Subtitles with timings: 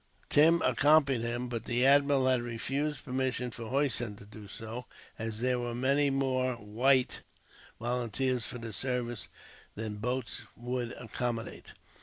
[0.29, 4.87] Tim accompanied him, but the admiral had refused permission for Hossein to do so,
[5.19, 7.21] as there were many more white
[7.79, 9.27] volunteers for the service
[9.75, 11.73] than the boats would accommodate.